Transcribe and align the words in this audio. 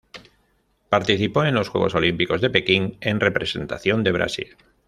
Participó 0.89 1.43
en 1.45 1.53
los 1.53 1.69
Juegos 1.69 1.93
Olímpicos 1.93 2.41
de 2.41 2.49
Pekín 2.49 2.97
en 3.01 3.19
representación 3.19 4.03
de 4.03 4.11
Brasil. 4.11 4.57